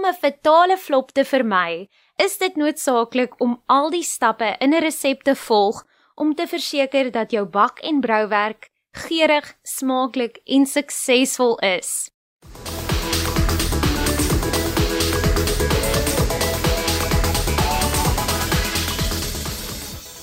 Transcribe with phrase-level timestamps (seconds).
[0.00, 4.80] om 'n fatale flop te vermy, is dit noodsaaklik om al die stappe in 'n
[4.80, 5.84] resep te volg
[6.14, 12.10] om te verseker dat jou bak- en brouwerk geurig, smaaklik en suksesvol is.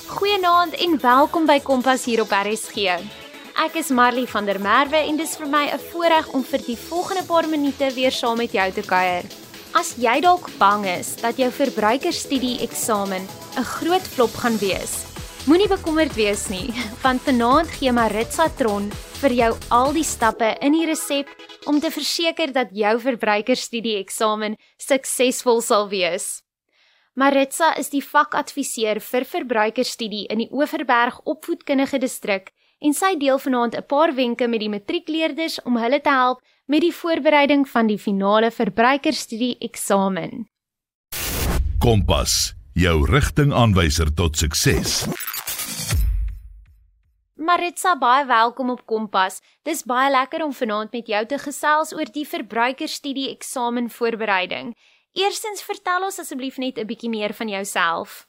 [0.08, 2.76] Goeienaand en welkom by Kompas hier op RSG.
[3.58, 6.78] Ek is Marley van der Merwe en dis vir my 'n voorreg om vir die
[6.78, 9.47] volgende paar minute weer saam met jou te kuier.
[9.76, 13.28] As jy dalk bang is dat jou verbruikerstudie eksamen
[13.58, 15.04] 'n groot flop gaan wees,
[15.48, 16.72] moenie bekommerd wees nie,
[17.04, 18.92] want vanaand gee Maritza Tron
[19.22, 21.28] vir jou al die stappe in die resep
[21.66, 26.44] om te verseker dat jou verbruikerstudie eksamen suksesvol sal wees.
[27.16, 33.76] Maritza is die vakadviseur vir verbruikerstudie in die Oeverberg Opvoedkundige Distrik en sy deel vanaand
[33.76, 37.98] 'n paar wenke met die matriekleerders om hulle te help met die voorbereiding van die
[37.98, 40.48] finale verbruikerstudie eksamen.
[41.80, 45.08] Kompas, jou rigtingaanwyser tot sukses.
[47.36, 49.42] Maritza, baie welkom op Kompas.
[49.64, 54.74] Dis baie lekker om vanaand met jou te gesels oor die verbruikerstudie eksamen voorbereiding.
[55.14, 58.28] Eerstens vertel ons asseblief net 'n bietjie meer van jouself.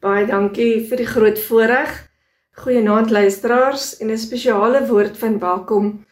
[0.00, 2.11] Baie dankie vir die groot voorreg.
[2.52, 6.04] Goeienaand luisteraars en 'n spesiale woord van welkom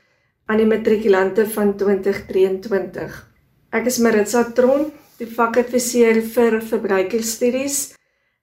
[0.47, 3.29] aan die matrikulante van 2023.
[3.71, 7.95] Ek is Maritza Tron, die vakadviseur vir verbruikerstudies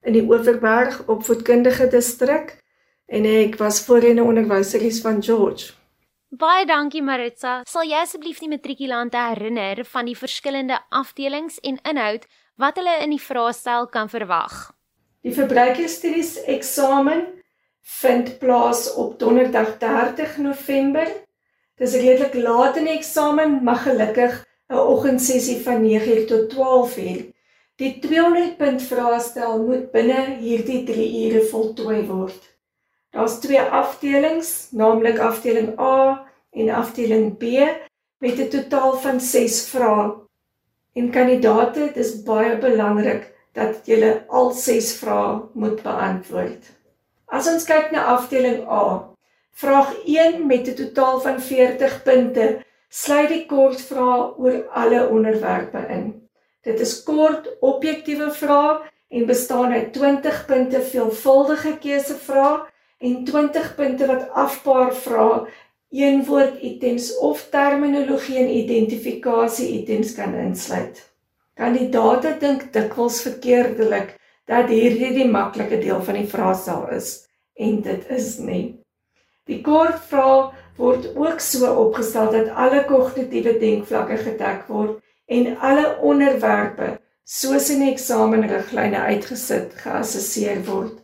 [0.02, 2.62] in die Oeverberg Opvoedkundige Distrik
[3.06, 5.72] en ek was voorheen 'n onderwyseres van George.
[6.28, 7.62] Baie dankie Maritza.
[7.64, 12.26] Sal jy asseblief die matrikulante herinner van die verskillende afdelings en inhoud
[12.56, 14.72] wat hulle in die vraestel kan verwag?
[15.22, 17.37] Die verbruikerstudies eksamen
[17.88, 21.08] vind plaas op Donderdag 30 November.
[21.80, 27.32] Dis redelik laat in die eksamen, maar gelukkig 'n oggendsessie van 9:00 tot 12:00.
[27.76, 32.56] Die 200 punt vraestel moet binne hierdie 3 ure voltooi word.
[33.10, 37.42] Daar's twee afdelings, naamlik afdeling A en afdeling B
[38.18, 40.12] met 'n totaal van 6 vrae.
[40.92, 46.77] En kandidate, dis baie belangrik dat jy al 6 vrae moet beantwoord.
[47.28, 49.04] As ons kyk na afdeling A,
[49.52, 52.46] vraag 1 met 'n totaal van 40 punte,
[52.88, 56.06] sluit die kort vrae oor alle onderwerpe in.
[56.64, 62.64] Dit is kort, objektiewe vrae en bestaan uit 20 punte veelvuldige keusevrae
[62.98, 65.46] en 20 punte wat afpaar vrae,
[65.90, 71.04] eenwoord items of terminologie en identifikasie items kan insluit.
[71.54, 74.16] Kandidate dink dikwels verkeerdelik
[74.48, 77.10] dat hierdie die maklike deel van die vraestel is
[77.58, 78.78] en dit is nie.
[79.48, 80.48] Die kort vrae
[80.78, 84.98] word ook so opgestel dat alle kognitiewe denkvlakke gedek word
[85.28, 86.96] en alle onderwerpe
[87.28, 90.94] soos in eksamenriglyne uitgesit geassesseer word.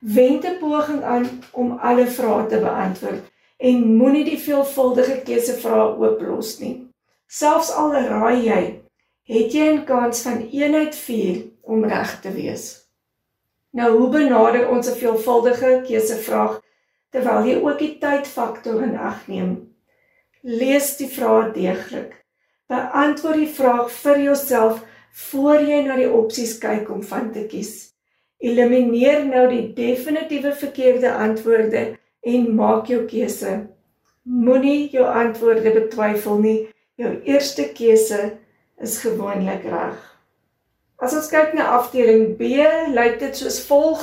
[0.00, 3.24] Wend 'n poging aan om alle vrae te beantwoord
[3.58, 6.88] en moenie die veelvuldige keusevrae ooplos nie.
[7.26, 8.62] Selfs al raai jy,
[9.28, 12.88] het jy 'n kans van 1 uit 4 om reg te wees.
[13.70, 16.60] Nou hoe benader ons 'n veelvuldige keusevraag
[17.10, 19.74] terwyl jy ook die tydfaktor in ag neem?
[20.42, 22.24] Lees die vraag deeglik.
[22.66, 27.92] Beantwoord die vraag vir jouself voor jy na die opsies kyk om van te kies.
[28.38, 33.68] Elimineer nou die definitiewe verkeerde antwoorde en maak jou keuse.
[34.22, 36.68] Moenie jou antwoorde betwyfel nie.
[36.94, 38.38] Jou eerste keuse
[38.80, 39.98] is gewoonlik reg.
[40.98, 42.58] As ons kyk na afdeling B,
[42.94, 44.02] lyk dit soos volg: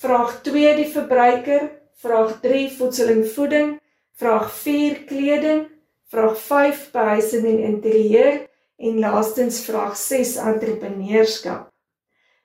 [0.00, 1.68] Vraag 2 die verbruiker,
[2.02, 3.74] vraag 3 voedsel en voeding,
[4.18, 5.66] vraag 4 kleding,
[6.12, 8.40] vraag 5 behuising en interieur
[8.82, 11.68] en laastens vraag 6 entrepreneurskap.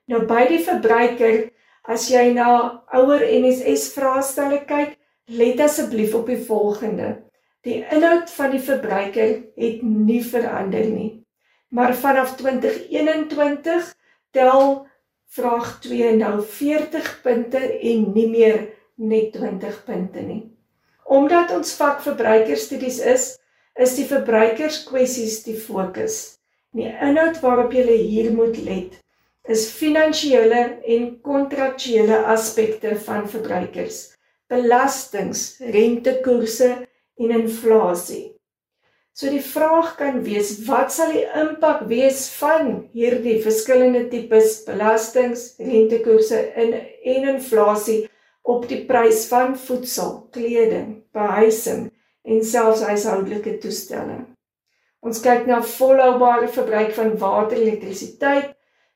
[0.08, 1.48] Nou by die verbruiker,
[1.88, 2.48] as jy na
[2.96, 4.96] ouer NSS vraestelle kyk,
[5.32, 7.14] let asseblief op die volgende.
[7.64, 11.18] Die inhoud van die verbruiker het nie verander nie
[11.68, 13.94] maar vanaf 2021
[14.30, 14.86] tel
[15.28, 20.42] vraag 2 nou 40 punte en nie meer net 20 punte nie.
[21.04, 23.26] Omdat ons vak verbruikerstudies is,
[23.78, 26.38] is die verbruikerskwessies die fokus.
[26.76, 28.98] Die inhoud waarop jy hier moet let,
[29.48, 34.10] is finansiële en kontraktuele aspekte van verbruikers,
[34.52, 36.74] belastings, rentekoerse
[37.16, 38.37] en inflasie.
[39.18, 45.56] So die vraag kan wees, wat sal die impak wees van hierdie verskillende tipes belastings,
[45.58, 48.04] rentekoerse en en inflasie
[48.46, 51.88] op die prys van voedsel, kleding, behuising
[52.22, 54.20] en selfs huishoudelike toestelle.
[55.02, 58.52] Ons kyk na volhoubare verbruik van water, elektrisiteit,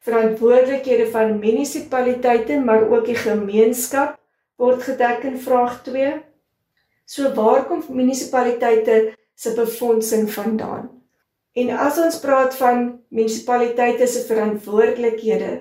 [0.07, 4.15] verantwoordelikhede van munisipaliteite, maar ook die gemeenskap
[4.63, 6.15] word gedek in vraag 2.
[7.11, 10.91] So waar kom munisipaliteite se befondsing vandaan?
[11.53, 15.53] En as ons praat van munisipaliteite se verantwoordelikhede,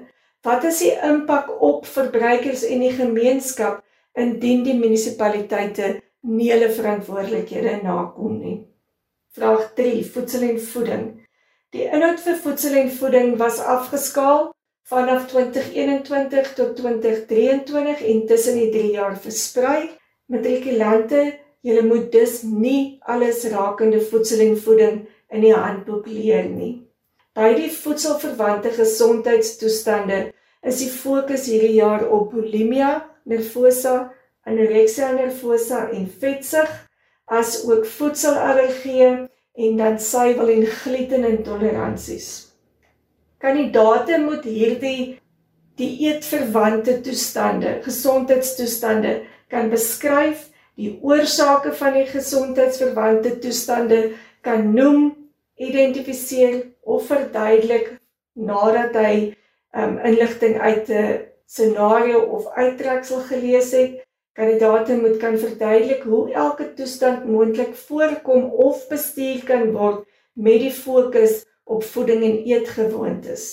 [0.46, 3.82] wat is die impak op verbruikers en die gemeenskap
[4.18, 5.98] indien die munisipaliteite
[6.28, 8.58] nie hulle verantwoordelikhede nakom nie?
[9.36, 11.06] Vraag 3: Voedsel en voeding.
[11.72, 14.50] Die inhoud vir voedsel en voeding was afgeskaal
[14.92, 19.90] vanaf 2021 tot 2023 en tussen die 3 jaar versprei.
[20.32, 21.22] Matrikulante,
[21.62, 26.74] julle moet dus nie alles rakende voedsel en voeding in die handboek leer nie.
[27.38, 30.34] By die voedselverwante gesondheidstoestande
[30.68, 34.12] is die fokus hierdie jaar op bulimia, nervosa,
[34.44, 36.70] anorexia nervosa en vetsug
[37.32, 39.08] as ook voedselallergie
[39.54, 42.30] en dan suiwel en glutenintoleransies.
[43.42, 45.20] Kandidate moet hierdie
[45.80, 55.12] dieetverwante toestande, gesondheidstoestande kan beskryf, die oorsake van die gesondheidsverwante toestande kan noem,
[55.56, 57.98] identifiseer of verduidelik
[58.34, 59.16] nadat hy
[59.78, 64.02] um, inligting uit 'n scenario of uittreksel gelees het
[64.34, 70.72] Kandidate moet kan verduidelik hoe elke toestand moontlik voorkom of bestuur kan word met die
[70.72, 73.44] fokus op voeding en eetgewoontes.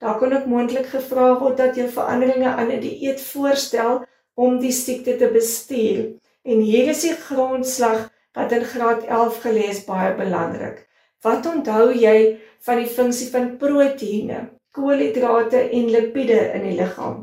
[0.00, 4.00] Daar kan ook moontlik gevra word dat jy veranderinge aan 'n die dieet voorstel
[4.34, 6.16] om die siekte te bestuur.
[6.44, 10.82] En hier is die grondslag wat in graad 11 gelees baie belangrik.
[11.24, 12.36] Wat onthou jy
[12.66, 14.40] van die funksie van proteïene,
[14.76, 17.22] koolhidrate en lipiede in die liggaam?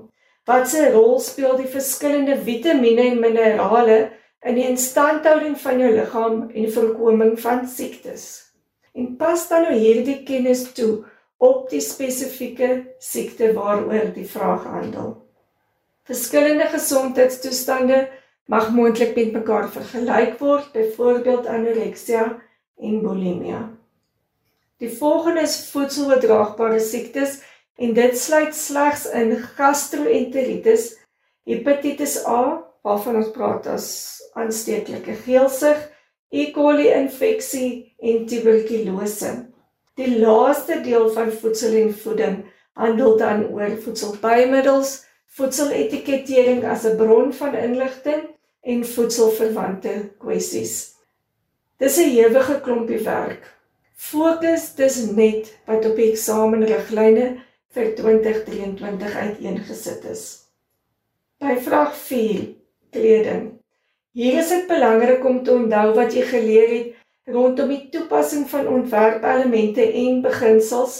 [0.49, 3.99] Watse rol speel die verskillende vitamiene en minerale
[4.41, 8.25] in die instandhouding van jou liggaam en die voorkoming van siektes?
[8.97, 11.03] En pas dan nou hierdie kennis toe
[11.37, 15.13] op die spesifieke siekte waaroor die vraag handel.
[16.09, 18.07] Verskillende gesondheidstoestande
[18.45, 22.25] mag moontlik met mekaar vergelyk word, byvoorbeeld anoreksia
[22.81, 23.61] en bulimia.
[24.81, 27.39] Die volgende is voedseloordraagbare siektes
[27.77, 30.87] en dit sluit slegs in gastroenteritis,
[31.45, 33.87] hepatitis A, waarvan ons praat as
[34.33, 35.77] aansteeklike geelsig,
[36.31, 36.47] E.
[36.55, 39.31] coli infeksie en tuberkulose.
[39.99, 42.37] Die laaste deel van voedsel en voeding
[42.79, 44.93] handel dan oor voedselbymiddels,
[45.37, 48.23] voedseletikettering as 'n bron van inligting
[48.61, 50.95] en voedselverwante kwessies.
[51.77, 53.43] Dis 'n ewige klompie werk.
[53.95, 57.27] Fokus dis net wat op die eksamenriglyne
[57.73, 60.23] vir 2023 uiteengesit is.
[61.39, 62.55] By vraag 4,
[62.91, 63.51] kleding.
[64.11, 66.95] Hier is dit belangrik om te onthou wat jy geleer het
[67.31, 70.97] rondom die toepassing van ontwerpelemente en beginsels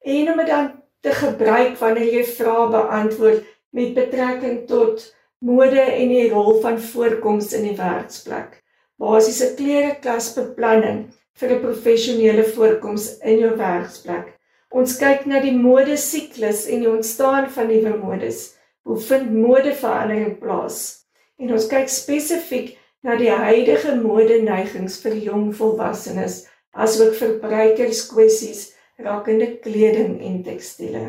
[0.00, 0.70] en om dit dan
[1.00, 5.04] te gebruik wanneer jy vrae beantwoord met betrekking tot
[5.42, 8.60] mode en die rol van voorkoms in die werksplek.
[9.00, 11.08] Basiese klereklasbeplanning
[11.40, 14.38] vir 'n professionele voorkoms in jou werksplek.
[14.70, 18.54] Ons kyk na die modesiklus en die ontstaan van nuwe modes.
[18.84, 21.04] Hoe vind modeverandering plaas?
[21.38, 28.72] En ons kyk spesifiek na die huidige modeneigings vir jong volwassenes, asook verbruikerskwessies
[29.02, 31.04] rakende kleding en tekstiele.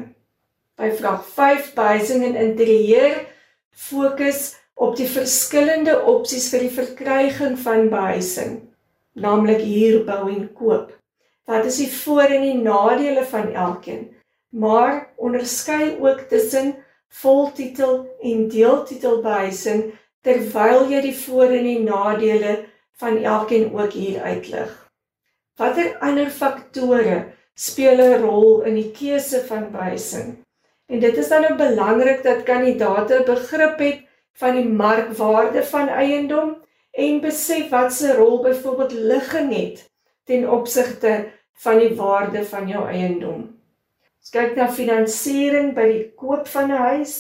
[0.74, 3.20] By vraag 5 behuising en interieur
[3.70, 8.56] fokus op die verskillende opsies vir die verkryging van behuising,
[9.14, 10.90] naamlik huurbou en koop.
[11.46, 14.08] Wat is die voor en die nadele van elkeen?
[14.50, 16.74] Maar onderskei ook tussen
[17.22, 19.92] voltitel en deeltitel behuising
[20.26, 22.56] terwyl jy die voor en die nadele
[22.98, 24.72] van elkeen ook hier uitlig.
[25.62, 27.20] Watter ander faktore
[27.54, 30.40] speel 'n rol in die keuse van behuising?
[30.94, 34.02] En dit is dan nou belangrik dat kandidaate begrip het
[34.38, 36.52] van die markwaarde van eiendom
[36.92, 39.82] en besef wat se rol byvoorbeeld ligging het
[40.30, 41.16] ten opsigte
[41.66, 43.42] van die waarde van jou eiendom.
[44.22, 47.18] Ons kyk na finansiering by die koop van 'n huis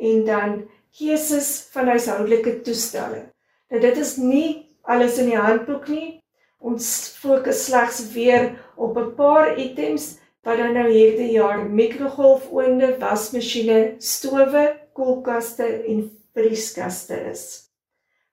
[0.00, 0.56] en dan
[0.96, 3.22] keuses van huishoudelike toestelle.
[3.68, 6.22] Nou dit is nie alles in die handboek nie.
[6.58, 13.94] Ons fokus slegs weer op 'n paar items wat dan nou hierdie jaar mikrogolfoonde, wasmasjiene,
[13.98, 16.04] stowe, koelkaste en
[16.36, 17.44] vrieskaste is.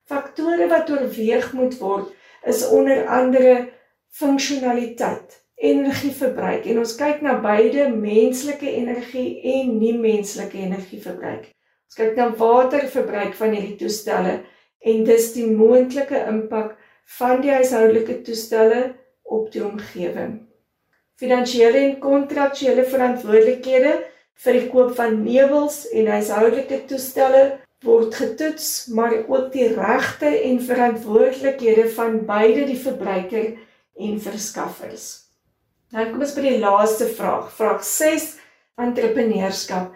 [0.08, 2.10] Faktore wat oorweeg moet word
[2.46, 3.70] is onder andere
[4.12, 11.48] funksionaliteit, energieverbruik en ons kyk na beide menslike energie en nie menslike energieverbruik.
[11.88, 14.40] Ons kyk na waterverbruik van hierdie toestelle
[14.82, 16.74] en dis die moontlike impak
[17.18, 18.88] van die huishoudelike toestelle
[19.22, 20.40] op die omgewing.
[21.22, 23.90] Finansiële en kontraktuele verantwoordelikhede
[24.42, 27.42] vir die koop van meubels en huishoudelike toestelle
[27.86, 33.52] word getoets, maar ook die regte en verantwoordelikhede van beide die verbruiker
[34.02, 35.04] en verskaffers.
[35.94, 38.26] Nou kom ons by die laaste vraag, vraag 6,
[38.82, 39.94] entrepreneurskap.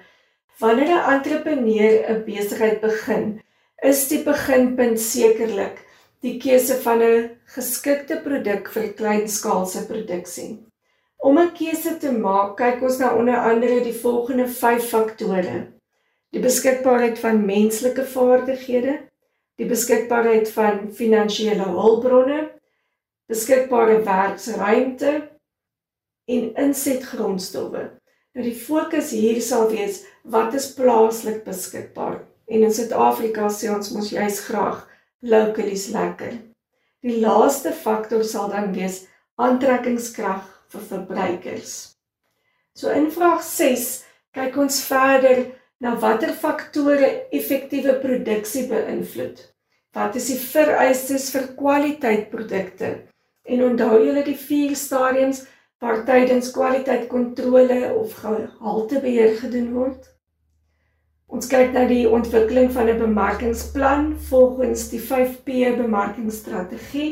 [0.62, 3.40] Wanneer 'n entrepreneur 'n besigheid begin,
[3.82, 5.82] is die beginpunt sekerlik
[6.22, 10.65] die keuse van 'n geskikte produk vir kleinskaalse produksie.
[11.26, 15.56] Om 'n keuse te maak, kyk ons na onder andere die volgende 5 faktore:
[16.30, 18.94] die beskikbaarheid van menslike vaardighede,
[19.58, 22.38] die beskikbaarheid van finansiële hulpbronne,
[23.26, 25.12] beskikbare werksruimte
[26.30, 27.84] en insetgrondstowwe.
[28.34, 32.20] Nou die fokus hier sal wees wat is plaaslik beskikbaar.
[32.46, 34.84] En in Suid-Afrika sê ons mos jy's graag
[35.18, 36.38] locally lekker.
[37.02, 41.74] Die laaste faktor sal dan wees aantrekkingskrag vir verbruikers.
[42.76, 44.04] So in vraag 6
[44.36, 45.46] kyk ons verder
[45.80, 49.40] na watter faktore effektiewe produksie beïnvloed.
[49.96, 52.90] Wat is die vereistes vir kwaliteitprodukte?
[53.48, 55.46] En onthou julle die vier stadiums
[55.80, 60.04] waar tydens kwaliteitkontrole of gehaltebeheer gedoen word?
[61.32, 67.10] Ons kyk na die ontwikkeling van 'n bemarkingsplan volgens die 5P bemarkingsstrategie,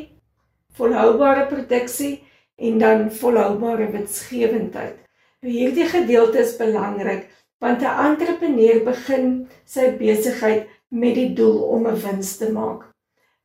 [0.76, 2.22] volhoubare produksie
[2.56, 4.96] en dan volhoubare winsgewendheid.
[5.40, 11.86] Nou hierdie gedeelte is belangrik want 'n entrepreneur begin sy besigheid met die doel om
[11.86, 12.90] 'n wins te maak.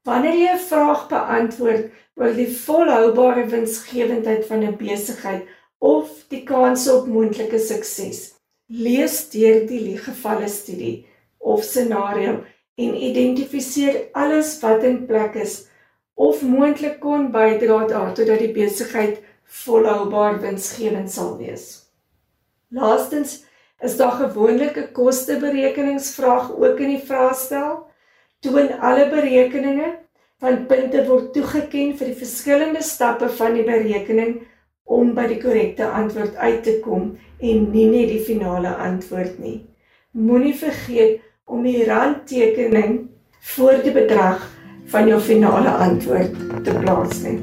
[0.03, 5.47] Wanneer jy 'n vraag beantwoord oor die volhoubare winsgewendheid van 'n besigheid
[5.77, 8.35] of die kans op moontlike sukses,
[8.67, 11.05] lees deur die liegevalle studie
[11.37, 12.43] of scenario
[12.75, 15.68] en identifiseer alles wat in plek is
[16.19, 19.21] of moontlik kon bydra daartoe dat die besigheid
[19.63, 21.67] volhoubaar winsgewend sal wees.
[22.75, 23.38] Laastens
[23.81, 27.88] is daar gewoonlik 'n kosteberekeningsvraag ook in die vraestel.
[28.39, 29.95] Toon alle berekeninge
[30.39, 34.41] van punte word toegeken vir die verskillende stappe van die berekening
[34.83, 39.69] om by die korrekte antwoord uit te kom en nie net die finale antwoord nie.
[40.11, 43.09] Moenie vergeet om die randtekening
[43.39, 44.58] voor die bedrag
[44.89, 47.38] van jou finale antwoord te plaas nie.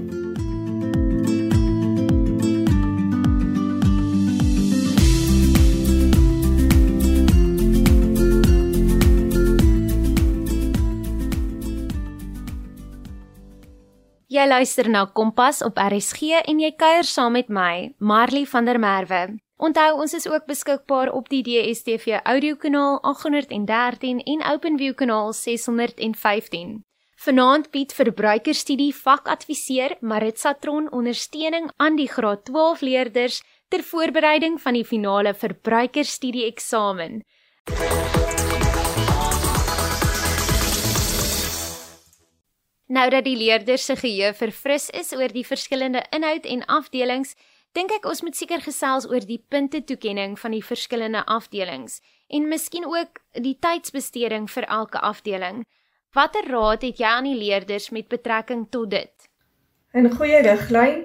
[14.26, 18.78] Jy luister na Kompas op RSG en jy kuier saam met my, Marley van der
[18.82, 19.38] Merwe.
[19.56, 26.82] Onthou ons is ook beskikbaar op die DStv audiokanaal 813 en OpenView kanaal 615.
[27.26, 34.76] Vanaand bied verbruikerstudie vakadviseur Maritsa Tron ondersteuning aan die graad 12 leerders ter voorbereiding van
[34.78, 37.24] die finale verbruikerstudie eksamen.
[42.86, 47.34] Nou dat die leerders se geheue verfris is oor die verskillende inhoud en afdelings,
[47.74, 51.98] dink ek ons moet seker gesels oor die punte toekenning van die verskillende afdelings
[52.30, 55.64] en miskien ook die tydsbesteding vir elke afdeling.
[56.12, 59.28] Watter raad het jy aan die leerders met betrekking tot dit?
[59.94, 61.04] 'n Goeie riglyn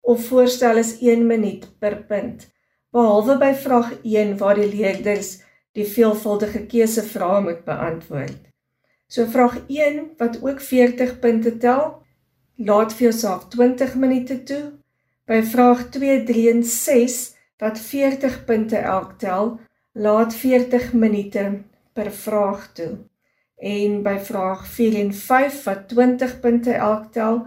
[0.00, 2.48] of voorstel is 1 minuut per punt,
[2.92, 5.30] behalwe by vraag 1 waar die leerders
[5.72, 8.40] die veelvuldige keusevrae moet beantwoord.
[9.08, 12.02] So vraag 1 wat ook 40 punte tel,
[12.56, 14.64] laat vir jouself 20 minute toe.
[15.26, 17.18] By vraag 2, 3 en 6
[17.58, 19.60] wat 40 punte elk tel,
[19.92, 22.98] laat 40 minute per vraag toe.
[23.60, 27.42] En by vraag 4 en 5 wat 20 punte elk tel,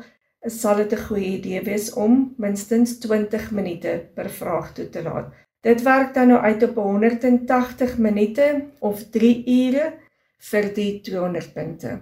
[0.46, 5.34] sal dit 'n goeie idee wees om minstens 20 minute per vraag toe te laat.
[5.62, 9.94] Dit werk dan nou uit op 180 minute of 3 ure
[10.38, 12.02] vir die 200 punte.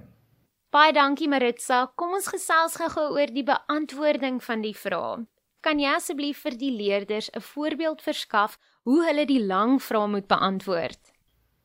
[0.72, 1.91] Baie dankie Maritsa.
[1.96, 5.25] Kom ons gesels gou-gou oor die beantwoording van die vrae.
[5.62, 10.27] Kan jy asseblief vir die leerders 'n voorbeeld verskaf hoe hulle die lang vrae moet
[10.27, 11.11] beantwoord?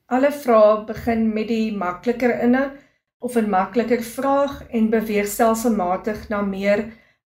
[0.07, 2.75] Alle vrae begin met die makliker inhoud
[3.19, 6.85] of 'n makliker vraag en beweeg stelselmatig na meer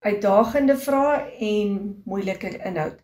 [0.05, 3.00] uitdagende vrae en moeiliker inhoud.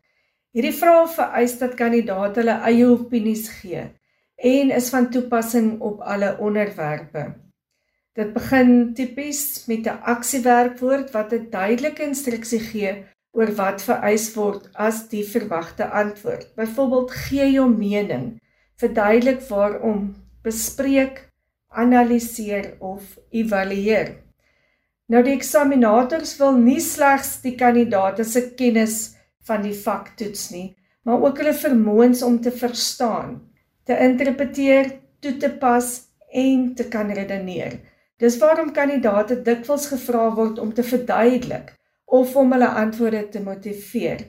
[0.54, 3.88] Hierdie vrae vereis dat kandidaat hulle eie opinies gee
[4.52, 7.26] en is van toepassing op alle onderwerpe.
[8.14, 12.94] Dit begin tipies met 'n aksiewerkwoord wat 'n duidelike instruksie gee
[13.32, 16.56] oor wat vereis word as die verwagte antwoord.
[16.56, 18.40] Byvoorbeeld gee jou mening,
[18.82, 20.14] verduidelik waarom,
[20.44, 21.28] bespreek,
[21.74, 24.16] analiseer of evalueer.
[25.12, 29.16] Nou die eksaminators wil nie slegs die kandidaat se kennis
[29.48, 33.42] van die vak toets nie, maar ook hulle vermoëns om te verstaan,
[33.84, 35.90] te interpreteer, toe te pas
[36.32, 37.80] en te kan redeneer.
[38.20, 41.74] Dis waarom kandidaate dikwels gevra word om te verduidelik
[42.06, 44.24] of om hulle antwoorde te motiveer.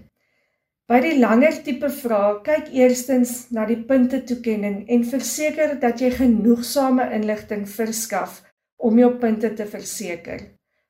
[0.84, 6.10] By die langer tipe vrae, kyk eerstens na die punte toekenning en verseker dat jy
[6.12, 8.42] genoegsame inligting verskaf
[8.76, 10.42] om jou punte te verseker.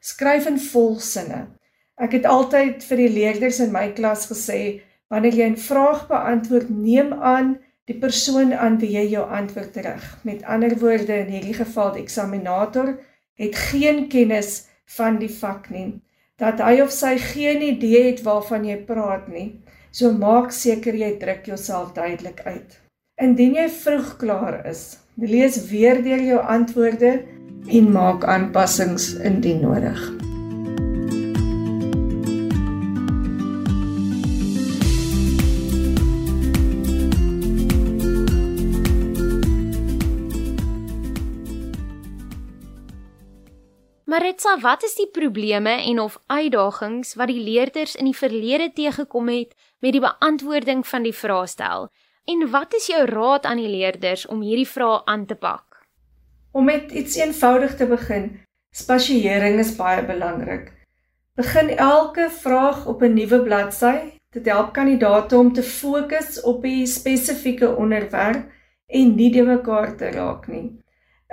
[0.03, 1.45] Skryf in volsinne.
[1.95, 4.83] Ek het altyd vir die leerders in my klas gesê,
[5.15, 7.55] wanneer jy 'n vraag beantwoord, neem aan
[7.87, 10.05] die persoon aan wie jy jou antwoord terug.
[10.25, 12.99] Met ander woorde, in hierdie geval die eksaminator
[13.39, 16.01] het geen kennis van die vak nie.
[16.37, 19.63] Dat hy of sy geen idee het waarvan jy praat nie.
[19.95, 22.81] So maak seker jy druk jouself duidelik uit.
[23.23, 24.83] Indien jy vroeg klaar is,
[25.23, 27.13] lees weer deur jou antwoorde
[27.71, 30.03] en maak aanpassings indien nodig.
[44.15, 49.31] Maritsa, wat is die probleme en of uitdagings wat die leerders in die verlede teëgekom
[49.33, 51.89] het met die beantwoording van die vraestel?
[52.31, 55.81] En wat is jou raad aan die leerders om hierdie vrae aan te pak?
[56.55, 58.29] Om met iets eenvoudig te begin,
[58.71, 60.71] spasiering is baie belangrik.
[61.35, 63.97] Begin elke vraag op 'n nuwe bladsy.
[64.31, 68.47] Dit help kandidaate om te fokus op die spesifieke onderwerp
[68.87, 70.84] en nie de mekaar te raak nie.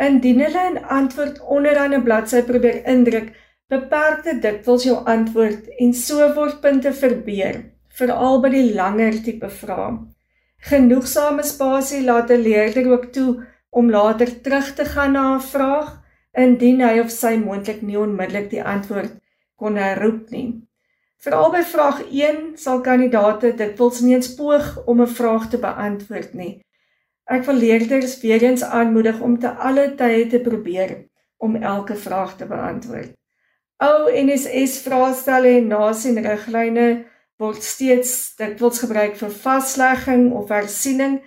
[0.08, 3.28] Indien hulle 'n antwoord onderaan 'n bladsy probeer indruk,
[3.70, 7.60] beperk dit dikwels jou antwoord en so word punte verbeur,
[8.00, 9.92] veral by die langer tipe vrae.
[10.72, 13.32] Genoegsame spasie laat 'n leerder ook toe
[13.70, 15.90] om later terug te gaan na 'n vraag
[16.34, 19.14] indien hy of sy moontlik nie onmiddellik die antwoord
[19.56, 20.62] kon herroep nie.
[21.22, 26.34] Veral by vraag 1 sal kandidaate dikwels nie eens poog om 'n vraag te beantwoord
[26.34, 26.54] nie.
[27.30, 32.38] Ek wil leerders weer eens aanmoedig om te alle tye te probeer om elke vraag
[32.38, 33.14] te beantwoord.
[33.82, 36.88] Ou NSS vraestelle en nasien riglyne
[37.42, 41.22] word steeds dikwels gebruik vir vaslegging of hersiening,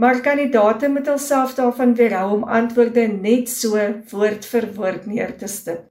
[0.00, 3.78] maar kandidaate moet hulself daarvan weerhou om antwoorde net so
[4.10, 5.86] woord vir woord neer te stip.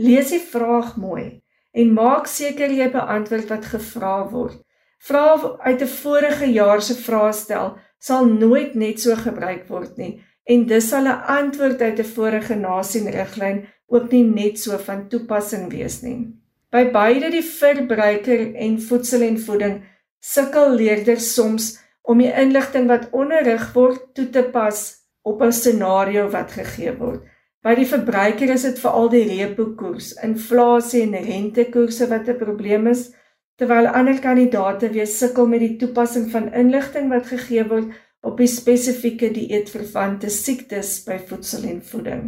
[0.00, 4.58] Lees die vraag mooi en maak seker jy beantwoord wat gevra word.
[5.06, 10.14] Vra uit 'n vorige jaar se vraestel sal nooit net so gebruik word nie
[10.50, 15.70] en dis sal 'n antwoord uit 'n vorige nasienriglyn ook nie net so van toepassing
[15.70, 16.32] wees nie.
[16.70, 19.82] By beide die verbruiker en voedsel en voeding
[20.20, 24.80] sukkel leerders soms om die inligting wat onderrig word toe te pas
[25.22, 27.22] op 'n scenario wat gegee word.
[27.62, 32.86] By die verbruiker is dit veral die repo koers, inflasie en rentekoerse wat 'n probleem
[32.86, 33.12] is
[33.60, 37.92] terwyl ander kandidate weer sukkel met die toepassing van inligting wat gegee word
[38.24, 42.24] op die spesifieke dieetverwante siektes by voedsel en voeding.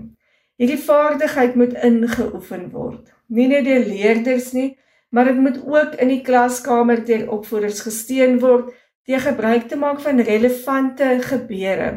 [0.61, 4.75] Hierdie vaardigheid moet ingeoefen word, nie net deur leerders nie,
[5.13, 8.73] maar dit moet ook in die klaskamer deur opvoeders gesteun word
[9.09, 11.91] deur gebruik te maak van relevante gebeure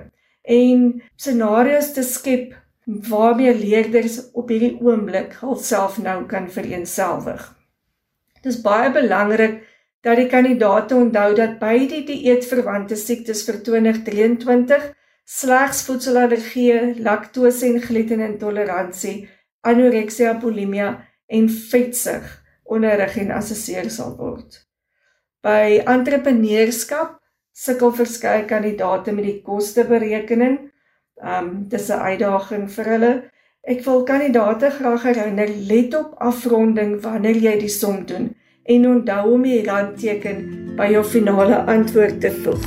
[0.45, 7.54] en scenario's te skep waarmee leerders op hierdie oomblik hulself nou kan vereenselwig.
[8.45, 9.63] Dis baie belangrik
[10.05, 14.91] dat die kandidaate onthou dat beide die dieetverwante siektes vir 2023
[15.25, 19.15] slegs voedselallergie, laktose en glutenintoleransie,
[19.65, 20.91] anoreksia, bulimia
[21.25, 22.27] en vetsug
[22.69, 24.61] onderrig en assesseer sal word.
[25.41, 27.17] By entrepreneurskap
[27.55, 30.57] sukkel verskeie kandidaate met die kosteberekening.
[31.17, 33.13] Um dis 'n uitdaging vir hulle.
[33.63, 38.34] Ek wil kandidaate graag herinner, let op afronding wanneer jy die som doen
[38.65, 40.41] en onthou om die randteken
[40.77, 42.65] by jou finale antwoord te voeg.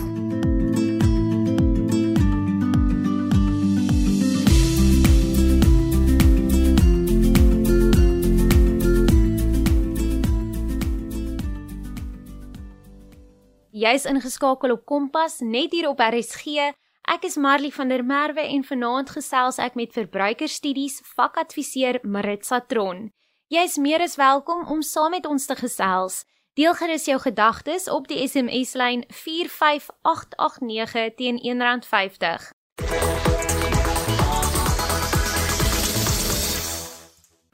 [13.79, 16.73] Jy's ingeskakel op Kompas net hier op RSG
[17.09, 23.07] Ek is Marley van der Merwe en vanaand gesels ek met verbruikerstudies vakadviseur Maritsa Tron.
[23.49, 26.27] Jy is meer as welkom om saam met ons te gesels.
[26.61, 32.51] Deel gerus jou gedagtes op die SMS-lyn 45889 teen R1.50.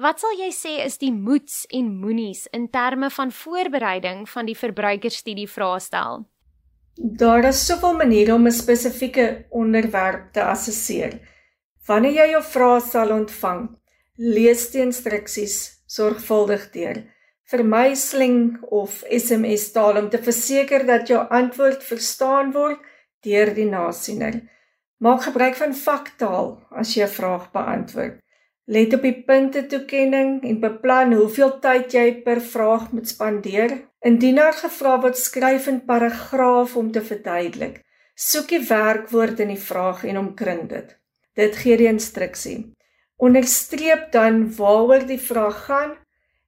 [0.03, 4.59] Wat sal jy sê is die moets en moenies in terme van voorbereiding van die
[4.59, 6.27] verbruikerstudie vraestel?
[7.23, 11.21] Daar is soveel maniere om 'n spesifieke onderwerp te assesseer.
[11.87, 13.79] Wanneer jy jou vrae sal ontvang,
[14.17, 17.03] lees die instruksies sorgvuldig deur.
[17.51, 22.81] Vermy sling of SMS taal om te verseker dat jou antwoord verstaan word
[23.25, 24.41] deur die nasiener.
[25.05, 28.21] Maak gebruik van faktaal as jy 'n vraag beantwoord.
[28.67, 33.75] Let op die punte toekenning en beplan hoeveel tyd jy per vraag moet spandeer.
[34.01, 37.83] Indien daar gevra word, skryf in paragraaf om te verduidelik.
[38.15, 40.97] Soek die werkwoord in die vraag en omkring dit.
[41.35, 42.73] Dit gee die instruksie.
[43.17, 45.97] Onderstreep dan waaroor die vraag gaan.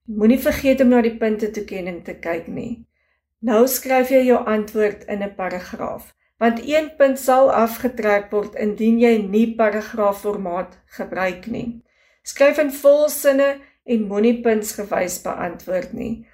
[0.05, 2.87] Moenie vergeet om na die punte toekenning te kyk nie.
[3.47, 8.99] Nou skryf jy jou antwoord in 'n paragraaf, want een punt sal afgetrek word indien
[8.99, 11.83] jy nie paragraafformaat gebruik nie.
[12.23, 16.27] Skryf in volsinne en moenie puntsgewys beantwoord nie.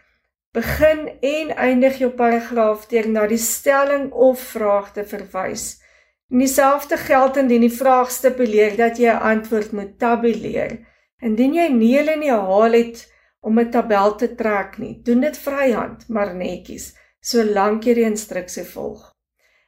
[0.53, 5.82] Begin en eindig jou paragraaf deur na die stelling of vraag te verwys.
[6.33, 10.79] En dieselfde geld indien die vraag stipuleer dat jy 'n antwoord moet tabuleer.
[11.21, 16.35] Indien jy nie lineaal het om 'n tabel te trek nie, doen dit vryhand, maar
[16.35, 19.13] netjies, solank jy die instruksie volg.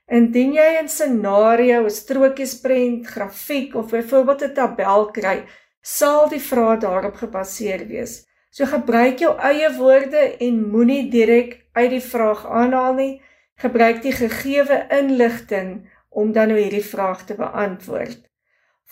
[0.09, 5.45] Indien jy 'n scenario, 'n strokiesprent, grafiek of byvoorbeeld 'n tabel kry,
[5.83, 8.27] sal die vraag daarop gebaseer wees.
[8.51, 13.23] So gebruik jou eie woorde en moenie direk uit die vraag aanhaal nie.
[13.57, 18.21] Gebruik die gegeewe inligting om dan nou hierdie vraag te beantwoord.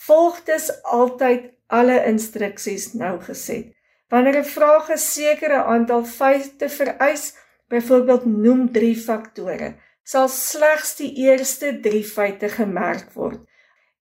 [0.07, 3.71] Volg dus altyd alle instruksies nou geset.
[4.09, 7.35] Wanneer 'n vraag 'n sekere aantal feite vereis,
[7.69, 13.41] byvoorbeeld noem 3 faktore, sal slegs die eerste 3 feite gemerk word.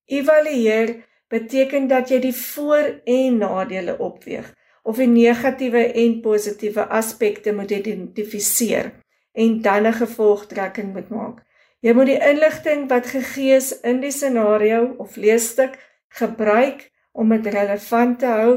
[0.05, 0.95] Evalueer
[1.27, 4.53] beteken dat jy die voor- en nadele opweeg
[4.84, 8.91] of die negatiewe en positiewe aspekte moet identifiseer
[9.31, 11.50] en dan 'n gevolgtrekking moet maak.
[11.81, 15.79] Jy moet die inligting wat gegee is in die scenario of leesstuk
[16.13, 18.51] gebruik om dit relevant te hou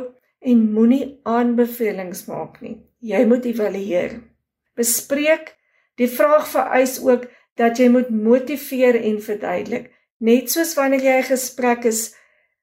[0.44, 2.76] en moenie aanbevelings maak nie.
[3.00, 4.18] Jy moet evalueer.
[4.76, 5.54] Bespreek
[5.96, 7.24] die vraag vereis ook
[7.56, 9.88] dat jy moet motiveer en verduidelik,
[10.20, 12.12] net soos wanneer jy 'n gesprek is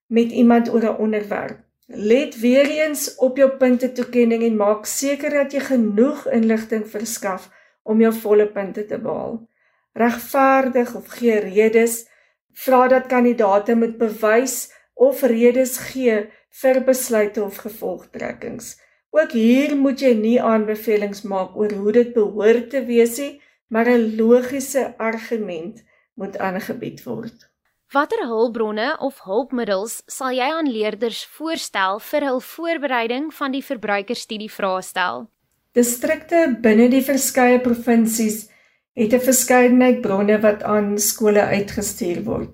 [0.07, 1.57] met iemand oor 'n onderwerp.
[1.87, 7.49] Let weer eens op jou punte toekenning en maak seker dat jy genoeg inligting verskaf
[7.83, 9.49] om jou volle punte te behaal
[9.93, 12.05] regverdig of gee redes
[12.53, 16.17] vra dat kandidaate moet bewys of redes gee
[16.61, 18.75] vir besluite of gevolgtrekkings.
[19.11, 23.87] Ook hier moet jy nie aanbevelings maak oor hoe dit behoort te wees nie, maar
[23.89, 25.83] 'n logiese argument
[26.15, 27.51] moet aangebied word.
[27.91, 34.51] Watter hulpbronne of hulpmiddels sal jy aan leerders voorstel vir hul voorbereiding van die verbruikerstudie
[34.51, 35.27] vraestel?
[35.75, 38.49] Distrikte binne die verskeie provinsies
[38.93, 42.49] het 'n verskeidenheid bronne wat aan skole uitgestuur word.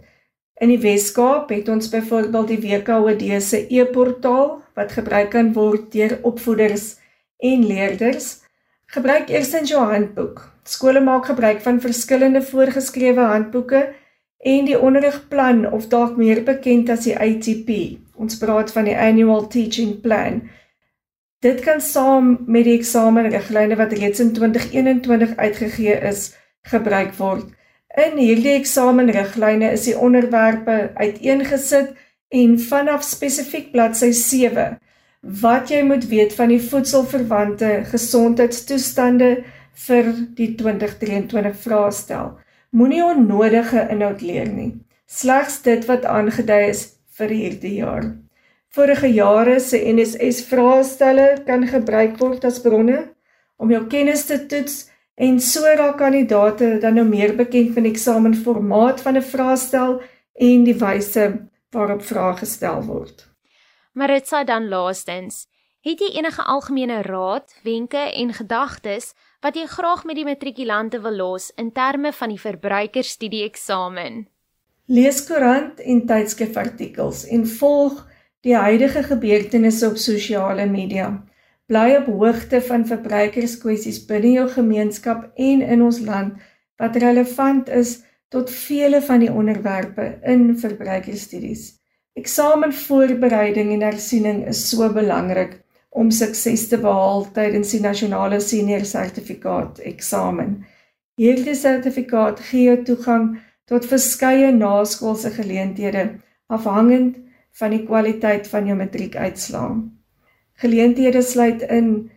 [0.57, 6.19] In die Wes-Kaap het ons byvoorbeeld die WKOD se e-portaal wat gebruik kan word deur
[6.21, 6.97] opvoeders
[7.37, 8.41] en leerders.
[8.85, 10.41] Gebruik eers in jou handboek.
[10.63, 13.93] Skole maak gebruik van verskillende voorgeskrewe handboeke
[14.37, 17.99] en die onderrigplan of dalk meer bekend as die ATP.
[18.15, 20.41] Ons praat van die Annual Teaching Plan.
[21.45, 26.31] Dit kan saam met die eksamenriglyne wat reeds in 2021 uitgegee is,
[26.65, 27.51] gebruik word.
[27.93, 31.93] In hierdie eksamenriglyne is die onderwerpe uiteengesit
[32.33, 34.79] en vanaf spesifiek bladsy 7
[35.41, 39.31] wat jy moet weet van die voedselverwante gesondheidstoestande
[39.87, 42.37] vir die 2023 vraestel.
[42.71, 44.71] Moenie onnodige inhoud leer nie.
[45.05, 48.15] Slegs dit wat aangedui is vir hierdie jaar.
[48.75, 52.99] Vorige jare se NSS vraestelle kan gebruik word as bronne
[53.57, 54.85] om jou kennis te toets
[55.17, 60.01] en so raak kandidaate dan nou meer bekend van die eksamenformaat van 'n vraestel
[60.33, 61.25] en die wyse
[61.71, 63.27] waarop vrae gestel word.
[64.23, 65.47] Sou dan laastens,
[65.81, 71.15] het jy enige algemene raad, wenke en gedagtes wat jy graag met die matrikulante wil
[71.15, 74.27] los in terme van die verbruikerstudie eksamen?
[74.85, 78.05] Lees koerant en tydskrifartikels en volg
[78.47, 81.09] die huidige gebeurtenisse op sosiale media.
[81.67, 86.37] Bly op hoogte van verbruikerskwessies binne jou gemeenskap en in ons land
[86.79, 87.97] wat relevant is
[88.31, 91.73] tot vele van die onderwerpe in verbruikerstudies.
[92.15, 99.83] Eksamenvoorbereiding en hersiening is so belangrik om sukses te behaal tydens die nasionale senior sertifikaat
[99.91, 100.61] eksamen.
[101.19, 103.29] Hierdie sertifikaat gee jou toegang
[103.67, 106.09] tot verskeie naskoolse geleenthede
[106.47, 107.26] afhangend
[107.57, 109.81] van die kwaliteit van jou matriekuitslae.
[110.61, 112.09] Geleenthede sluit in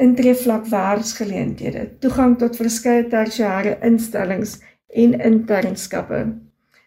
[0.00, 6.24] intreevlak werksgeleenthede, toegang tot verskeie tersiêre instellings en internskappe.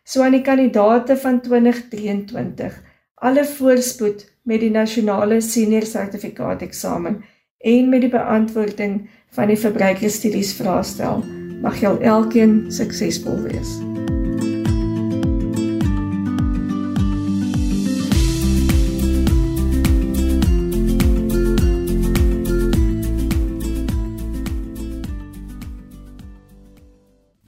[0.05, 2.75] So aan die kandidate van 2023,
[3.25, 7.23] alle voorspoed met die nasionale senior sertifikaat eksamen
[7.65, 9.01] en met die beantwoording
[9.37, 11.25] van die verbruikerstudies vraestel.
[11.65, 13.77] Mag julle elkeen suksesvol wees.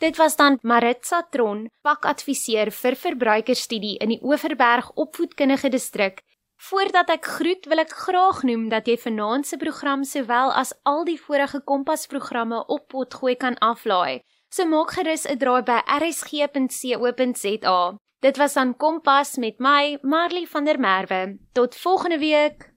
[0.07, 6.23] Dit was dan Maritza Tron, pakadviseur vir verbruikerstudie in die Oeverberg Opvoedkundige Distrik.
[6.69, 11.03] Voordat ek groet, wil ek graag noem dat jy vanaand se program sowel as al
[11.09, 14.23] die vorige Kompas-programme op potgooi kan aflaai.
[14.47, 17.79] So maak gerus 'n draai by rsg.co.za.
[18.23, 21.37] Dit was dan Kompas met my, Marley van der Merwe.
[21.51, 22.71] Tot volgende week.